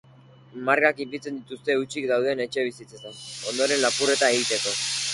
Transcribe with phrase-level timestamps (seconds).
[0.69, 4.79] Markak ipintzen dituzte hutsik dauden etxebizitzetan, ondoren lapurreta egiteko.